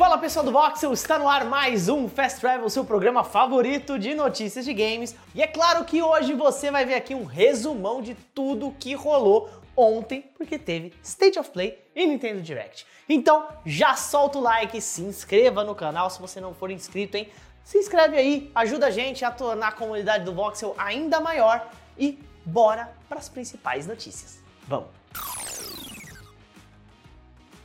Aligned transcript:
Fala 0.00 0.16
pessoal 0.16 0.42
do 0.42 0.50
Voxel, 0.50 0.94
está 0.94 1.18
no 1.18 1.28
ar 1.28 1.44
mais 1.44 1.90
um 1.90 2.08
Fast 2.08 2.40
Travel, 2.40 2.70
seu 2.70 2.86
programa 2.86 3.22
favorito 3.22 3.98
de 3.98 4.14
notícias 4.14 4.64
de 4.64 4.72
games. 4.72 5.14
E 5.34 5.42
é 5.42 5.46
claro 5.46 5.84
que 5.84 6.00
hoje 6.00 6.32
você 6.32 6.70
vai 6.70 6.86
ver 6.86 6.94
aqui 6.94 7.14
um 7.14 7.26
resumão 7.26 8.00
de 8.00 8.14
tudo 8.14 8.74
que 8.80 8.94
rolou 8.94 9.50
ontem, 9.76 10.22
porque 10.38 10.58
teve 10.58 10.94
State 11.02 11.38
of 11.38 11.50
Play 11.50 11.78
e 11.94 12.06
Nintendo 12.06 12.40
Direct. 12.40 12.86
Então 13.06 13.46
já 13.66 13.94
solta 13.94 14.38
o 14.38 14.40
like, 14.40 14.80
se 14.80 15.02
inscreva 15.02 15.64
no 15.64 15.74
canal 15.74 16.08
se 16.08 16.18
você 16.18 16.40
não 16.40 16.54
for 16.54 16.70
inscrito, 16.70 17.18
hein? 17.18 17.28
Se 17.62 17.76
inscreve 17.76 18.16
aí, 18.16 18.50
ajuda 18.54 18.86
a 18.86 18.90
gente 18.90 19.22
a 19.22 19.30
tornar 19.30 19.68
a 19.68 19.72
comunidade 19.72 20.24
do 20.24 20.32
Voxel 20.32 20.74
ainda 20.78 21.20
maior 21.20 21.68
e 21.98 22.18
bora 22.42 22.90
para 23.06 23.18
as 23.18 23.28
principais 23.28 23.86
notícias. 23.86 24.38
Vamos! 24.66 24.99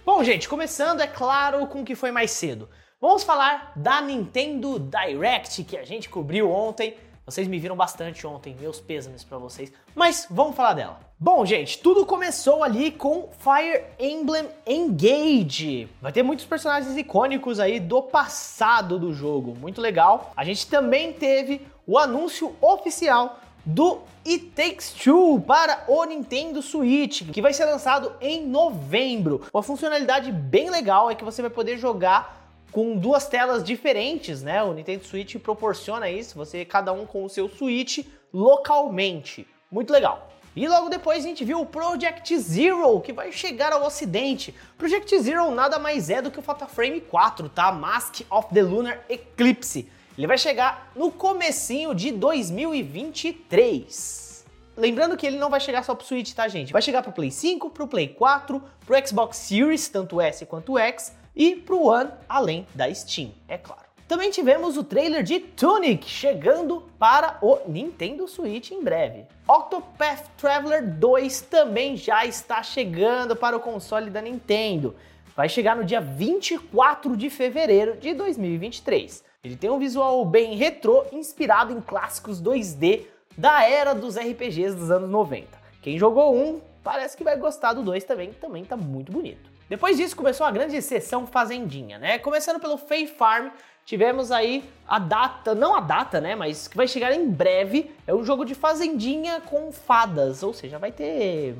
Bom, 0.06 0.24
gente, 0.24 0.48
começando, 0.48 1.02
é 1.02 1.08
claro, 1.08 1.66
com 1.66 1.82
o 1.82 1.84
que 1.84 1.96
foi 1.96 2.12
mais 2.12 2.30
cedo. 2.30 2.70
Vamos 3.02 3.24
falar 3.24 3.72
da 3.76 4.00
Nintendo 4.02 4.80
Direct 4.80 5.64
que 5.64 5.76
a 5.76 5.84
gente 5.84 6.10
cobriu 6.10 6.52
ontem. 6.52 6.96
Vocês 7.26 7.48
me 7.48 7.58
viram 7.58 7.76
bastante 7.76 8.28
ontem, 8.28 8.56
meus 8.60 8.80
pêsames 8.80 9.24
para 9.24 9.40
vocês, 9.40 9.74
mas 9.96 10.28
vamos 10.30 10.56
falar 10.56 10.74
dela. 10.74 11.00
Bom, 11.20 11.44
gente, 11.44 11.80
tudo 11.80 12.06
começou 12.06 12.64
ali 12.64 12.92
com 12.92 13.32
Fire 13.40 13.84
Emblem 13.98 14.48
Engage. 14.68 15.90
Vai 16.00 16.12
ter 16.12 16.22
muitos 16.22 16.46
personagens 16.46 16.96
icônicos 16.96 17.60
aí 17.60 17.80
do 17.80 18.04
passado 18.04 19.00
do 19.00 19.12
jogo, 19.12 19.56
muito 19.60 19.82
legal. 19.82 20.32
A 20.38 20.46
gente 20.46 20.68
também 20.68 21.14
teve 21.14 21.66
o 21.88 21.98
anúncio 21.98 22.56
oficial 22.62 23.40
do 23.66 24.02
It 24.26 24.52
Takes 24.56 24.92
Two 24.92 25.42
para 25.42 25.84
o 25.88 26.04
Nintendo 26.06 26.62
Switch, 26.62 27.24
que 27.32 27.42
vai 27.42 27.54
ser 27.54 27.66
lançado 27.66 28.14
em 28.22 28.46
novembro. 28.46 29.42
Uma 29.54 29.64
funcionalidade 29.64 30.32
bem 30.32 30.70
legal 30.70 31.10
é 31.10 31.16
que 31.16 31.24
você 31.24 31.42
vai 31.42 31.52
poder 31.52 31.78
jogar 31.78 32.46
com 32.72 32.98
duas 32.98 33.28
telas 33.28 33.64
diferentes, 33.64 34.44
né? 34.44 34.62
O 34.62 34.74
Nintendo 34.74 35.06
Switch 35.06 35.38
proporciona 35.38 36.10
isso, 36.10 36.36
você 36.36 36.66
cada 36.66 36.92
um 36.92 37.06
com 37.06 37.24
o 37.24 37.30
seu 37.30 37.48
Switch 37.48 38.06
localmente. 38.34 39.48
Muito 39.72 39.92
legal. 39.92 40.30
E 40.56 40.68
logo 40.68 40.90
depois 40.90 41.24
a 41.24 41.28
gente 41.28 41.44
viu 41.44 41.60
o 41.60 41.66
Project 41.66 42.38
Zero, 42.40 43.02
que 43.02 43.12
vai 43.12 43.32
chegar 43.32 43.74
ao 43.74 43.86
ocidente. 43.86 44.56
Project 44.78 45.20
Zero 45.20 45.52
nada 45.52 45.78
mais 45.78 46.10
é 46.10 46.22
do 46.22 46.32
que 46.32 46.40
o 46.40 46.44
Frame 46.68 47.02
4, 47.02 47.50
tá? 47.50 47.72
Mask 47.74 48.22
of 48.30 48.54
the 48.54 48.62
Lunar 48.62 49.02
Eclipse. 49.10 49.90
Ele 50.18 50.28
vai 50.28 50.38
chegar 50.38 50.94
no 50.96 51.12
comecinho 51.12 51.94
de 51.94 52.10
2023. 52.12 54.46
Lembrando 54.78 55.18
que 55.18 55.28
ele 55.28 55.38
não 55.38 55.50
vai 55.50 55.60
chegar 55.60 55.84
só 55.84 55.94
pro 55.94 56.06
Switch, 56.06 56.32
tá, 56.34 56.48
gente? 56.48 56.72
Vai 56.72 56.82
chegar 56.82 57.04
pro 57.04 57.12
Play 57.12 57.32
5, 57.32 57.70
pro 57.70 57.86
Play 57.88 58.08
4, 58.10 58.64
pro 58.86 59.08
Xbox 59.08 59.36
Series, 59.38 59.90
tanto 59.90 60.22
S 60.22 60.46
quanto 60.46 60.78
X, 60.78 61.14
e 61.36 61.56
pro 61.56 61.88
One, 61.88 62.12
além 62.30 62.68
da 62.74 62.94
Steam, 62.94 63.34
é 63.48 63.58
claro. 63.58 63.86
Também 64.08 64.30
tivemos 64.30 64.78
o 64.78 64.84
trailer 64.84 65.24
de 65.24 65.40
Tunic 65.40 66.08
chegando 66.08 66.84
para 67.00 67.40
o 67.42 67.58
Nintendo 67.68 68.28
Switch 68.28 68.70
em 68.72 68.84
breve. 68.84 69.26
Octopath 69.48 70.30
Traveler 70.38 70.88
2 70.88 71.42
também 71.42 71.98
já 71.98 72.24
está 72.24 72.62
chegando 72.62 73.36
para 73.36 73.58
o 73.58 73.60
console 73.60 74.12
da 74.12 74.22
Nintendo. 74.22 74.96
Vai 75.36 75.50
chegar 75.50 75.76
no 75.76 75.84
dia 75.84 76.00
24 76.00 77.18
de 77.18 77.30
fevereiro 77.30 77.98
de 77.98 78.14
2023. 78.14 79.22
Ele 79.46 79.56
tem 79.56 79.70
um 79.70 79.78
visual 79.78 80.26
bem 80.26 80.56
retrô, 80.56 81.06
inspirado 81.12 81.72
em 81.72 81.80
clássicos 81.80 82.42
2D 82.42 83.06
da 83.38 83.64
era 83.64 83.94
dos 83.94 84.18
RPGs 84.18 84.76
dos 84.76 84.90
anos 84.90 85.08
90. 85.08 85.48
Quem 85.84 86.00
jogou 86.00 86.36
um, 86.36 86.60
parece 86.84 87.16
que 87.16 87.24
vai 87.24 87.38
gostar 87.38 87.74
do 87.74 87.84
2 87.84 88.04
também, 88.06 88.32
que 88.32 88.40
também 88.40 88.66
tá 88.66 88.76
muito 88.76 89.12
bonito. 89.12 89.48
Depois 89.70 89.98
disso 89.98 90.16
começou 90.16 90.48
a 90.48 90.52
grande 90.52 90.82
sessão 90.82 91.28
fazendinha, 91.28 92.00
né? 92.00 92.18
Começando 92.18 92.60
pelo 92.60 92.76
Fae 92.76 93.06
Farm, 93.06 93.50
tivemos 93.86 94.32
aí 94.32 94.68
a 94.88 94.98
data, 94.98 95.54
não 95.54 95.76
a 95.76 95.80
data, 95.80 96.20
né, 96.20 96.34
mas 96.36 96.68
que 96.68 96.76
vai 96.76 96.88
chegar 96.88 97.14
em 97.14 97.30
breve, 97.30 97.92
é 98.08 98.16
um 98.16 98.24
jogo 98.24 98.46
de 98.46 98.56
fazendinha 98.56 99.42
com 99.42 99.72
fadas, 99.72 100.42
ou 100.42 100.54
seja, 100.54 100.80
vai 100.80 100.92
ter 100.92 101.56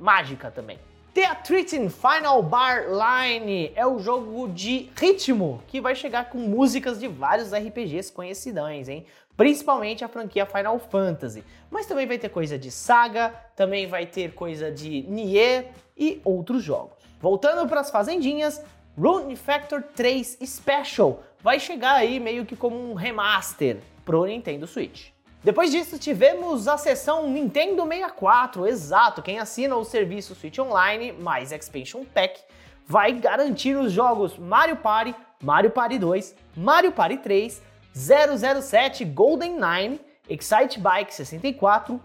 mágica 0.00 0.50
também. 0.50 0.76
Theatritin 1.18 1.88
Final 1.88 2.40
Bar 2.44 2.84
Line 2.86 3.72
é 3.74 3.84
o 3.84 3.98
jogo 3.98 4.46
de 4.46 4.88
ritmo 4.96 5.60
que 5.66 5.80
vai 5.80 5.96
chegar 5.96 6.30
com 6.30 6.38
músicas 6.38 7.00
de 7.00 7.08
vários 7.08 7.52
RPGs 7.52 8.12
conhecidões, 8.12 8.88
hein? 8.88 9.04
Principalmente 9.36 10.04
a 10.04 10.08
franquia 10.08 10.46
Final 10.46 10.78
Fantasy. 10.78 11.42
Mas 11.68 11.86
também 11.86 12.06
vai 12.06 12.18
ter 12.18 12.28
coisa 12.28 12.56
de 12.56 12.70
Saga, 12.70 13.34
também 13.56 13.88
vai 13.88 14.06
ter 14.06 14.32
coisa 14.32 14.70
de 14.70 15.02
Nier 15.08 15.72
e 15.96 16.20
outros 16.24 16.62
jogos. 16.62 17.02
Voltando 17.20 17.68
para 17.68 17.80
as 17.80 17.90
fazendinhas, 17.90 18.62
Rune 18.96 19.34
Factor 19.34 19.82
3 19.82 20.38
Special 20.44 21.24
vai 21.40 21.58
chegar 21.58 21.94
aí 21.94 22.20
meio 22.20 22.46
que 22.46 22.54
como 22.54 22.92
um 22.92 22.94
remaster 22.94 23.78
pro 24.04 24.24
Nintendo 24.24 24.68
Switch. 24.68 25.08
Depois 25.48 25.70
disso, 25.70 25.98
tivemos 25.98 26.68
a 26.68 26.76
seção 26.76 27.30
Nintendo 27.30 27.82
64, 27.82 28.66
exato. 28.66 29.22
Quem 29.22 29.38
assina 29.38 29.76
o 29.76 29.82
serviço 29.82 30.34
Switch 30.34 30.58
Online 30.58 31.10
mais 31.10 31.52
Expansion 31.52 32.04
Pack 32.04 32.38
vai 32.86 33.14
garantir 33.14 33.74
os 33.74 33.90
jogos 33.90 34.36
Mario 34.36 34.76
Party, 34.76 35.14
Mario 35.42 35.70
Party 35.70 35.98
2, 35.98 36.36
Mario 36.54 36.92
Party 36.92 37.16
3, 37.16 37.62
007 37.94 39.06
Golden 39.06 39.52
Nine, 39.58 39.98
Excite 40.28 40.78
Bike 40.78 41.14
64, 41.14 41.98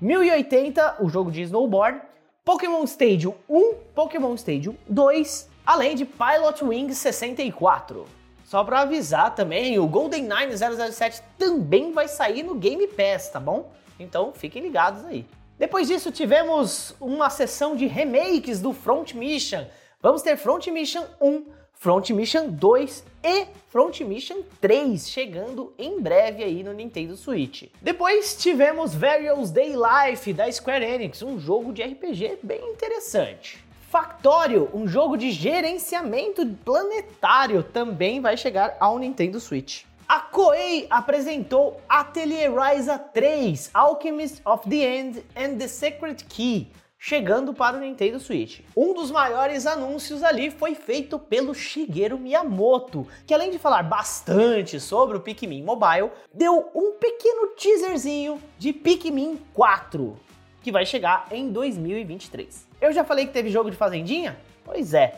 1080, 0.00 0.96
o 0.98 1.08
jogo 1.08 1.30
de 1.30 1.42
snowboard, 1.42 2.00
Pokémon 2.44 2.82
Stadium 2.82 3.34
1, 3.48 3.74
Pokémon 3.94 4.34
Stadium 4.34 4.74
2, 4.88 5.48
além 5.64 5.94
de 5.94 6.04
Pilot 6.04 6.64
Wing 6.64 6.92
64. 6.92 8.17
Só 8.48 8.64
para 8.64 8.80
avisar 8.80 9.34
também, 9.34 9.78
o 9.78 9.86
GoldenEye 9.86 10.56
007 10.56 11.22
também 11.36 11.92
vai 11.92 12.08
sair 12.08 12.42
no 12.42 12.54
Game 12.54 12.86
Pass, 12.88 13.28
tá 13.28 13.38
bom? 13.38 13.70
Então 14.00 14.32
fiquem 14.32 14.62
ligados 14.62 15.04
aí. 15.04 15.26
Depois 15.58 15.86
disso 15.86 16.10
tivemos 16.10 16.94
uma 16.98 17.28
sessão 17.28 17.76
de 17.76 17.86
remakes 17.86 18.58
do 18.58 18.72
Front 18.72 19.12
Mission. 19.12 19.66
Vamos 20.00 20.22
ter 20.22 20.38
Front 20.38 20.66
Mission 20.68 21.04
1, 21.20 21.44
Front 21.74 22.08
Mission 22.08 22.48
2 22.48 23.04
e 23.22 23.48
Front 23.68 24.00
Mission 24.00 24.38
3 24.62 25.06
chegando 25.06 25.74
em 25.78 26.00
breve 26.00 26.42
aí 26.42 26.62
no 26.62 26.72
Nintendo 26.72 27.18
Switch. 27.18 27.64
Depois 27.82 28.34
tivemos 28.34 28.94
Various 28.94 29.50
Day 29.50 29.74
Life 29.74 30.32
da 30.32 30.50
Square 30.50 30.86
Enix, 30.86 31.20
um 31.20 31.38
jogo 31.38 31.70
de 31.70 31.82
RPG 31.82 32.38
bem 32.42 32.66
interessante. 32.70 33.67
Factorio, 33.90 34.68
um 34.74 34.86
jogo 34.86 35.16
de 35.16 35.30
gerenciamento 35.30 36.46
planetário, 36.62 37.62
também 37.62 38.20
vai 38.20 38.36
chegar 38.36 38.76
ao 38.78 38.98
Nintendo 38.98 39.40
Switch. 39.40 39.84
A 40.06 40.20
Koei 40.20 40.86
apresentou 40.90 41.80
Atelier 41.88 42.52
Ryza 42.54 42.98
3, 42.98 43.70
Alchemist 43.72 44.42
of 44.44 44.68
the 44.68 44.76
End 44.76 45.24
and 45.34 45.56
the 45.56 45.66
Secret 45.66 46.22
Key, 46.28 46.70
chegando 46.98 47.54
para 47.54 47.78
o 47.78 47.80
Nintendo 47.80 48.20
Switch. 48.20 48.60
Um 48.76 48.92
dos 48.92 49.10
maiores 49.10 49.66
anúncios 49.66 50.22
ali 50.22 50.50
foi 50.50 50.74
feito 50.74 51.18
pelo 51.18 51.54
Shigeru 51.54 52.18
Miyamoto, 52.18 53.06
que 53.26 53.32
além 53.32 53.50
de 53.50 53.58
falar 53.58 53.84
bastante 53.84 54.78
sobre 54.78 55.16
o 55.16 55.20
Pikmin 55.20 55.62
Mobile, 55.62 56.10
deu 56.34 56.70
um 56.74 56.92
pequeno 57.00 57.54
teaserzinho 57.56 58.38
de 58.58 58.70
Pikmin 58.70 59.40
4, 59.54 60.14
que 60.62 60.70
vai 60.70 60.84
chegar 60.84 61.26
em 61.30 61.50
2023. 61.50 62.67
Eu 62.80 62.92
já 62.92 63.02
falei 63.02 63.26
que 63.26 63.32
teve 63.32 63.50
jogo 63.50 63.70
de 63.70 63.76
fazendinha? 63.76 64.38
Pois 64.64 64.94
é, 64.94 65.14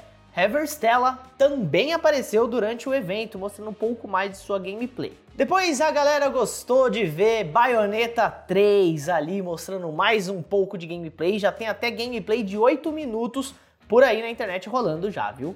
Stella 0.65 1.19
também 1.37 1.93
apareceu 1.93 2.48
durante 2.48 2.88
o 2.88 2.94
evento, 2.94 3.38
mostrando 3.38 3.71
um 3.71 3.75
pouco 3.75 4.09
mais 4.09 4.31
de 4.31 4.37
sua 4.38 4.59
gameplay. 4.59 5.12
Depois 5.34 5.81
a 5.81 5.91
galera 5.91 6.28
gostou 6.28 6.88
de 6.88 7.04
ver 7.04 7.44
Bayonetta 7.44 8.31
3 8.31 9.09
ali, 9.09 9.43
mostrando 9.43 9.91
mais 9.93 10.28
um 10.28 10.41
pouco 10.41 10.78
de 10.78 10.87
gameplay. 10.87 11.38
Já 11.38 11.53
tem 11.53 11.69
até 11.69 11.91
gameplay 11.91 12.43
de 12.43 12.56
8 12.56 12.91
minutos 12.93 13.54
por 13.88 14.03
aí 14.03 14.22
na 14.22 14.31
internet 14.31 14.69
rolando 14.69 15.10
já, 15.10 15.31
viu? 15.31 15.54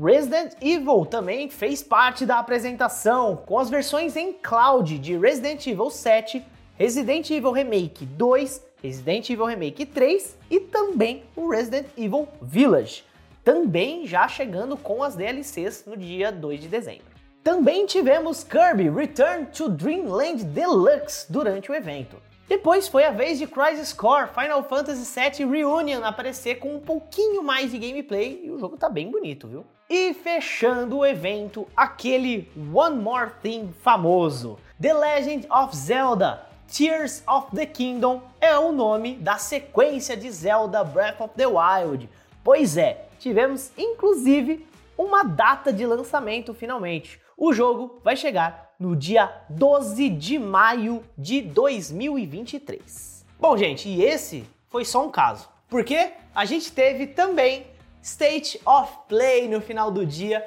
Resident 0.00 0.54
Evil 0.62 1.04
também 1.04 1.50
fez 1.50 1.82
parte 1.82 2.24
da 2.24 2.38
apresentação, 2.38 3.36
com 3.36 3.58
as 3.58 3.68
versões 3.68 4.16
em 4.16 4.32
cloud 4.32 4.98
de 4.98 5.16
Resident 5.16 5.66
Evil 5.66 5.90
7, 5.90 6.44
Resident 6.76 7.30
Evil 7.30 7.52
Remake 7.52 8.04
2 8.06 8.73
Resident 8.84 9.30
Evil 9.30 9.46
Remake 9.46 9.86
3 9.86 10.36
e 10.50 10.60
também 10.60 11.22
o 11.34 11.48
Resident 11.48 11.86
Evil 11.96 12.28
Village, 12.42 13.02
também 13.42 14.06
já 14.06 14.28
chegando 14.28 14.76
com 14.76 15.02
as 15.02 15.16
DLCs 15.16 15.86
no 15.86 15.96
dia 15.96 16.30
2 16.30 16.60
de 16.60 16.68
dezembro. 16.68 17.06
Também 17.42 17.86
tivemos 17.86 18.44
Kirby 18.44 18.90
Return 18.90 19.46
to 19.46 19.70
Dreamland 19.70 20.44
Deluxe 20.44 21.32
durante 21.32 21.72
o 21.72 21.74
evento. 21.74 22.18
Depois 22.46 22.86
foi 22.86 23.04
a 23.04 23.10
vez 23.10 23.38
de 23.38 23.46
Crisis 23.46 23.90
Core 23.90 24.28
Final 24.28 24.62
Fantasy 24.64 25.18
VII 25.18 25.50
Reunion 25.50 26.04
aparecer 26.04 26.56
com 26.56 26.74
um 26.74 26.80
pouquinho 26.80 27.42
mais 27.42 27.70
de 27.70 27.78
gameplay 27.78 28.42
e 28.44 28.50
o 28.50 28.58
jogo 28.58 28.76
tá 28.76 28.90
bem 28.90 29.10
bonito, 29.10 29.48
viu? 29.48 29.64
E 29.88 30.12
fechando 30.12 30.98
o 30.98 31.06
evento, 31.06 31.66
aquele 31.74 32.50
One 32.70 33.00
More 33.00 33.30
Thing 33.42 33.72
famoso, 33.80 34.58
The 34.78 34.92
Legend 34.92 35.46
of 35.50 35.74
Zelda 35.74 36.52
Tears 36.74 37.22
of 37.28 37.54
the 37.54 37.66
Kingdom 37.66 38.20
é 38.40 38.58
o 38.58 38.72
nome 38.72 39.14
da 39.14 39.38
sequência 39.38 40.16
de 40.16 40.28
Zelda 40.28 40.82
Breath 40.82 41.20
of 41.20 41.32
the 41.36 41.46
Wild. 41.46 42.10
Pois 42.42 42.76
é, 42.76 43.06
tivemos 43.20 43.70
inclusive 43.78 44.66
uma 44.98 45.22
data 45.22 45.72
de 45.72 45.86
lançamento 45.86 46.52
finalmente. 46.52 47.20
O 47.36 47.52
jogo 47.52 48.00
vai 48.02 48.16
chegar 48.16 48.74
no 48.76 48.96
dia 48.96 49.32
12 49.48 50.08
de 50.08 50.36
maio 50.36 51.04
de 51.16 51.42
2023. 51.42 53.24
Bom, 53.38 53.56
gente, 53.56 53.88
e 53.88 54.02
esse 54.02 54.44
foi 54.68 54.84
só 54.84 55.06
um 55.06 55.12
caso. 55.12 55.48
Porque 55.68 56.10
a 56.34 56.44
gente 56.44 56.72
teve 56.72 57.06
também 57.06 57.68
State 58.02 58.60
of 58.66 58.92
Play 59.08 59.46
no 59.46 59.60
final 59.60 59.92
do 59.92 60.04
dia, 60.04 60.44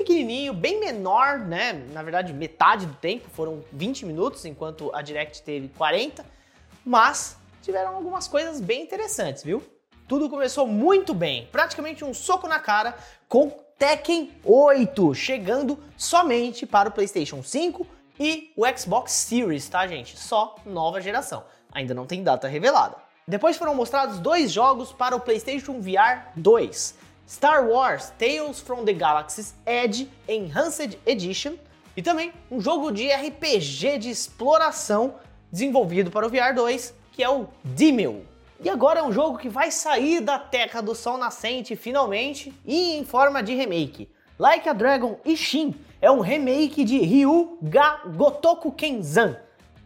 pequenininho, 0.00 0.54
bem 0.54 0.80
menor, 0.80 1.38
né? 1.38 1.74
Na 1.92 2.02
verdade, 2.02 2.32
metade 2.32 2.86
do 2.86 2.94
tempo, 2.94 3.28
foram 3.30 3.62
20 3.72 4.06
minutos, 4.06 4.44
enquanto 4.46 4.90
a 4.94 5.02
Direct 5.02 5.42
teve 5.42 5.68
40, 5.68 6.24
mas 6.84 7.36
tiveram 7.62 7.94
algumas 7.94 8.26
coisas 8.26 8.60
bem 8.60 8.82
interessantes, 8.82 9.42
viu? 9.42 9.62
Tudo 10.08 10.30
começou 10.30 10.66
muito 10.66 11.12
bem, 11.12 11.48
praticamente 11.52 12.02
um 12.04 12.14
soco 12.14 12.48
na 12.48 12.58
cara 12.58 12.96
com 13.28 13.50
Tekken 13.78 14.32
8 14.42 15.14
chegando 15.14 15.78
somente 15.96 16.66
para 16.66 16.88
o 16.88 16.92
PlayStation 16.92 17.42
5 17.42 17.86
e 18.18 18.52
o 18.56 18.64
Xbox 18.76 19.12
Series, 19.12 19.68
tá, 19.68 19.86
gente? 19.86 20.18
Só 20.18 20.56
nova 20.64 21.00
geração. 21.00 21.44
Ainda 21.72 21.94
não 21.94 22.06
tem 22.06 22.22
data 22.22 22.48
revelada. 22.48 22.96
Depois 23.28 23.56
foram 23.56 23.74
mostrados 23.74 24.18
dois 24.18 24.50
jogos 24.50 24.92
para 24.92 25.14
o 25.14 25.20
PlayStation 25.20 25.80
VR 25.80 26.30
2. 26.34 26.94
Star 27.30 27.64
Wars 27.64 28.12
Tales 28.18 28.58
from 28.58 28.84
the 28.84 28.92
Galaxy's 28.92 29.54
Edge 29.64 30.10
Enhanced 30.26 30.98
Edition 31.06 31.52
e 31.96 32.02
também 32.02 32.32
um 32.50 32.60
jogo 32.60 32.90
de 32.90 33.08
RPG 33.08 33.98
de 33.98 34.10
exploração 34.10 35.14
desenvolvido 35.50 36.10
para 36.10 36.26
o 36.26 36.28
VR 36.28 36.52
2, 36.56 36.92
que 37.12 37.22
é 37.22 37.30
o 37.30 37.46
Dimmel. 37.62 38.24
E 38.60 38.68
agora 38.68 38.98
é 38.98 39.02
um 39.04 39.12
jogo 39.12 39.38
que 39.38 39.48
vai 39.48 39.70
sair 39.70 40.20
da 40.20 40.40
Terra 40.40 40.80
do 40.80 40.92
Sol 40.92 41.18
Nascente 41.18 41.76
finalmente 41.76 42.52
e 42.66 42.94
em 42.94 43.04
forma 43.04 43.44
de 43.44 43.54
remake. 43.54 44.08
Like 44.36 44.68
a 44.68 44.72
Dragon 44.72 45.20
Ishin 45.24 45.76
é 46.00 46.10
um 46.10 46.18
remake 46.18 46.82
de 46.82 46.98
Ryu 46.98 47.58
Ga 47.62 48.02
Gotoku 48.06 48.72
Kenzan, 48.72 49.36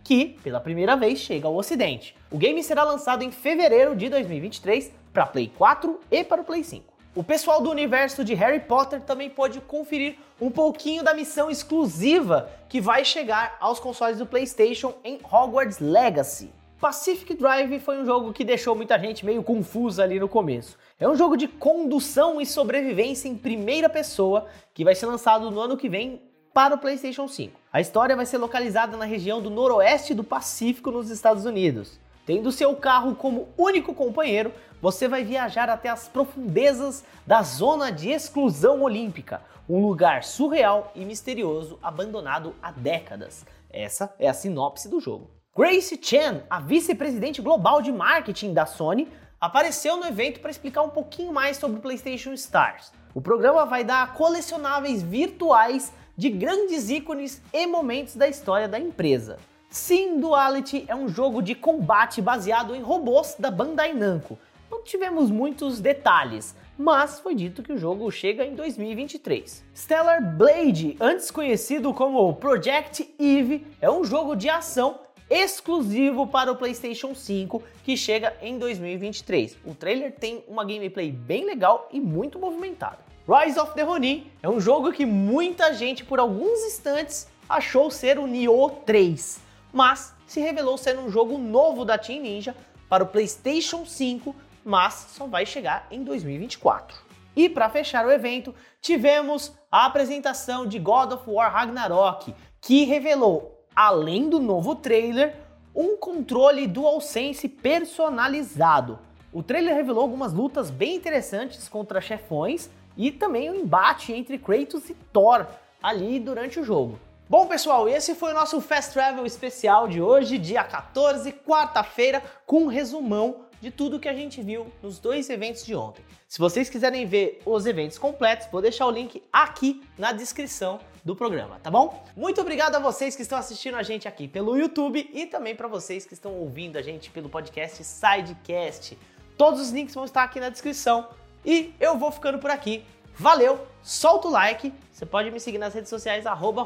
que 0.03 0.39
pela 0.43 0.61
primeira 0.61 0.97
vez 0.97 1.19
chega 1.19 1.47
ao 1.47 1.57
ocidente. 1.57 2.17
O 2.31 2.39
game 2.39 2.65
será 2.65 2.85
lançado 2.85 3.23
em 3.23 3.31
fevereiro 3.31 3.95
de 3.95 4.09
2023 4.09 4.91
para 5.13 5.27
Play 5.27 5.53
4 5.59 6.01
e 6.11 6.25
para 6.25 6.41
o 6.41 6.45
Play 6.45 6.65
5. 6.65 6.94
O 7.17 7.23
pessoal 7.23 7.63
do 7.63 7.71
universo 7.71 8.25
de 8.25 8.35
Harry 8.35 8.59
Potter 8.59 9.01
também 9.01 9.31
pode 9.31 9.61
conferir 9.61 10.17
um 10.41 10.51
pouquinho 10.51 11.05
da 11.05 11.15
missão 11.15 11.49
exclusiva 11.49 12.51
que 12.69 12.81
vai 12.81 13.05
chegar 13.05 13.57
aos 13.61 13.79
consoles 13.79 14.19
do 14.19 14.27
PlayStation 14.27 14.95
em 15.05 15.21
Hogwarts 15.23 15.79
Legacy. 15.79 16.53
Pacific 16.81 17.35
Drive 17.35 17.79
foi 17.79 17.99
um 17.99 18.05
jogo 18.05 18.33
que 18.33 18.45
deixou 18.45 18.75
muita 18.75 18.99
gente 18.99 19.25
meio 19.25 19.45
confusa 19.45 20.03
ali 20.03 20.19
no 20.19 20.29
começo. 20.29 20.77
É 20.99 21.09
um 21.09 21.15
jogo 21.15 21.37
de 21.37 21.47
condução 21.47 22.41
e 22.41 22.47
sobrevivência 22.47 23.29
em 23.29 23.37
primeira 23.37 23.89
pessoa 23.89 24.47
que 24.75 24.83
vai 24.83 24.97
ser 24.97 25.07
lançado 25.07 25.53
no 25.53 25.61
ano 25.61 25.77
que 25.77 25.89
vem 25.89 26.21
para 26.53 26.75
o 26.75 26.79
PlayStation 26.79 27.29
5. 27.29 27.61
A 27.73 27.81
história 27.81 28.17
vai 28.17 28.27
ser 28.27 28.39
localizada 28.39 28.97
na 28.97 29.05
região 29.05 29.41
do 29.41 29.51
noroeste 29.51 30.15
do 30.15 30.25
Pacífico, 30.25 30.91
nos 30.91 31.11
Estados 31.11 31.45
Unidos. 31.45 31.97
Tendo 32.27 32.51
seu 32.51 32.75
carro 32.75 33.15
como 33.15 33.49
único 33.59 33.95
companheiro, 33.95 34.53
você 34.81 35.07
vai 35.07 35.23
viajar 35.25 35.69
até 35.69 35.91
as 35.91 36.09
profundezas 36.09 37.05
da 37.27 37.43
zona 37.43 37.93
de 37.93 38.11
exclusão 38.11 38.83
olímpica, 38.83 39.43
um 39.69 39.81
lugar 39.81 40.25
surreal 40.25 40.91
e 40.95 41.05
misterioso 41.05 41.79
abandonado 41.83 42.55
há 42.63 42.71
décadas. 42.71 43.45
Essa 43.71 44.15
é 44.19 44.29
a 44.29 44.35
sinopse 44.35 44.89
do 44.89 45.01
jogo. 45.01 45.31
Grace 45.57 45.99
Chen, 46.03 46.43
a 46.49 46.61
vice-presidente 46.61 47.43
global 47.43 47.83
de 47.83 47.93
marketing 47.93 48.55
da 48.55 48.65
Sony, 48.65 49.09
apareceu 49.39 49.97
no 49.97 50.07
evento 50.07 50.41
para 50.41 50.51
explicar 50.51 50.83
um 50.83 50.91
pouquinho 50.91 51.33
mais 51.33 51.59
sobre 51.59 51.79
o 51.79 51.83
PlayStation 51.83 52.33
Stars. 52.33 52.91
O 53.15 53.21
programa 53.21 53.67
vai 53.67 53.85
dar 53.85 54.15
colecionáveis 54.15 55.03
virtuais 55.03 55.93
de 56.17 56.31
grandes 56.31 56.89
ícones 56.89 57.43
e 57.53 57.67
momentos 57.67 58.17
da 58.17 58.27
história 58.27 58.67
da 58.67 58.79
empresa. 58.79 59.39
Sim 59.75 60.21
Duality 60.21 60.85
é 60.87 60.95
um 60.95 61.09
jogo 61.09 61.43
de 61.43 61.53
combate 61.53 62.23
baseado 62.23 62.77
em 62.77 62.81
robôs 62.81 63.35
da 63.37 63.51
Bandai 63.51 63.93
Namco. 63.93 64.39
Não 64.71 64.85
tivemos 64.85 65.33
muitos 65.33 65.81
detalhes, 65.81 66.55
mas 66.79 67.19
foi 67.19 67.35
dito 67.35 67.61
que 67.61 67.73
o 67.73 67.77
jogo 67.77 68.09
chega 68.13 68.45
em 68.47 68.55
2023. 68.55 69.65
Stellar 69.75 70.37
Blade, 70.37 70.97
antes 71.01 71.29
conhecido 71.29 71.93
como 71.93 72.33
Project 72.35 73.17
Eve, 73.19 73.67
é 73.81 73.91
um 73.91 74.05
jogo 74.05 74.37
de 74.37 74.49
ação 74.49 75.01
exclusivo 75.29 76.25
para 76.25 76.53
o 76.53 76.57
PlayStation 76.57 77.13
5 77.13 77.61
que 77.83 77.97
chega 77.97 78.33
em 78.41 78.57
2023. 78.61 79.59
O 79.65 79.75
trailer 79.75 80.13
tem 80.13 80.45
uma 80.47 80.65
gameplay 80.65 81.11
bem 81.11 81.45
legal 81.45 81.89
e 81.93 81.99
muito 82.01 82.39
movimentada. 82.39 83.01
Rise 83.29 83.59
of 83.59 83.75
the 83.75 83.83
Ronin 83.83 84.31
é 84.41 84.49
um 84.49 84.61
jogo 84.61 84.93
que 84.93 85.05
muita 85.05 85.75
gente 85.75 86.05
por 86.05 86.21
alguns 86.21 86.61
instantes 86.61 87.27
achou 87.49 87.91
ser 87.91 88.21
o 88.21 88.27
Nioh 88.29 88.71
3, 88.87 89.43
mas 89.75 90.15
se 90.25 90.41
revelou 90.41 90.79
ser 90.79 90.97
um 90.97 91.11
jogo 91.11 91.37
novo 91.37 91.85
da 91.85 91.99
Team 91.99 92.23
Ninja 92.23 92.55
para 92.89 93.03
o 93.03 93.09
PlayStation 93.09 93.85
5, 93.85 94.35
mas 94.65 95.09
só 95.11 95.27
vai 95.27 95.45
chegar 95.45 95.89
em 95.91 96.05
2024. 96.05 96.97
E 97.35 97.49
para 97.49 97.69
fechar 97.69 98.07
o 98.07 98.13
evento, 98.13 98.55
tivemos 98.81 99.53
a 99.73 99.87
apresentação 99.87 100.65
de 100.65 100.79
God 100.79 101.13
of 101.13 101.25
War 101.29 101.53
Ragnarok, 101.53 102.33
que 102.61 102.85
revelou, 102.85 103.67
além 103.75 104.31
do 104.31 104.39
novo 104.39 104.77
trailer, 104.77 105.35
um 105.75 105.97
controle 105.97 106.69
DualSense 106.69 107.49
personalizado. 107.49 109.01
O 109.33 109.43
trailer 109.43 109.75
revelou 109.75 110.03
algumas 110.03 110.33
lutas 110.33 110.71
bem 110.71 110.95
interessantes 110.95 111.69
contra 111.69 112.01
chefões 112.01 112.71
e 112.97 113.11
também 113.11 113.51
o 113.51 113.57
embate 113.57 114.13
entre 114.13 114.39
Kratos 114.39 114.89
e 114.89 114.95
Thor 115.13 115.45
ali 115.83 116.21
durante 116.21 116.61
o 116.61 116.65
jogo. 116.65 117.01
Bom, 117.27 117.47
pessoal, 117.47 117.89
esse 117.89 118.15
foi 118.15 118.33
o 118.33 118.35
nosso 118.35 118.61
Fast 118.61 118.93
Travel 118.93 119.25
especial 119.25 119.89
de 119.89 119.99
hoje, 119.99 120.37
dia 120.37 120.63
14, 120.63 121.33
quarta-feira, 121.33 122.23
com 122.45 122.65
um 122.65 122.67
resumão 122.67 123.47
de 123.63 123.71
tudo 123.71 123.99
que 123.99 124.11
a 124.11 124.13
gente 124.13 124.43
viu 124.43 124.67
nos 124.83 124.99
dois 124.99 125.31
eventos 125.31 125.65
de 125.65 125.75
ontem. 125.75 126.05
Se 126.29 126.39
vocês 126.39 126.69
quiserem 126.69 127.07
ver 127.07 127.41
os 127.47 127.65
eventos 127.65 127.97
completos, 127.97 128.47
vou 128.53 128.61
deixar 128.61 128.85
o 128.85 128.91
link 128.91 129.23
aqui 129.33 129.83
na 129.97 130.13
descrição 130.13 130.79
do 131.03 131.17
programa, 131.17 131.59
tá 131.63 131.71
bom? 131.71 132.05
Muito 132.15 132.43
obrigado 132.43 132.75
a 132.75 132.79
vocês 132.79 133.17
que 133.17 133.23
estão 133.23 133.39
assistindo 133.39 133.79
a 133.79 133.83
gente 133.83 134.07
aqui 134.07 134.29
pelo 134.29 134.55
YouTube 134.55 135.09
e 135.11 135.25
também 135.25 135.57
para 135.57 135.67
vocês 135.67 136.05
que 136.05 136.13
estão 136.13 136.35
ouvindo 136.35 136.77
a 136.77 136.83
gente 136.83 137.09
pelo 137.09 137.31
podcast 137.31 137.83
Sidecast. 137.83 138.99
Todos 139.39 139.63
os 139.63 139.71
links 139.71 139.95
vão 139.95 140.05
estar 140.05 140.25
aqui 140.25 140.39
na 140.39 140.51
descrição. 140.51 141.09
E 141.43 141.75
eu 141.81 141.97
vou 141.99 142.13
ficando 142.13 142.39
por 142.39 142.51
aqui. 142.51 142.85
Valeu, 143.15 143.67
solta 143.83 144.29
o 144.29 144.31
like. 144.31 144.73
Você 144.93 145.07
pode 145.07 145.31
me 145.31 145.41
seguir 145.41 145.59
nas 145.59 145.75
redes 145.75 145.91
sociais, 145.91 146.27
arroba 146.27 146.63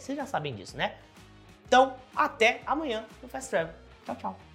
Vocês 0.00 0.16
já 0.16 0.26
sabem 0.26 0.54
disso, 0.54 0.76
né? 0.76 0.96
Então, 1.66 1.94
até 2.14 2.60
amanhã 2.66 3.04
no 3.22 3.28
Fast 3.28 3.50
Travel. 3.50 3.74
Tchau, 4.04 4.16
tchau. 4.16 4.53